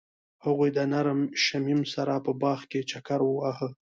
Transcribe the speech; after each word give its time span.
هغوی 0.45 0.69
د 0.77 0.79
نرم 0.91 1.19
شمیم 1.45 1.81
سره 1.93 2.13
په 2.25 2.31
باغ 2.41 2.59
کې 2.71 2.79
چکر 2.91 3.19
وواهه. 3.25 3.69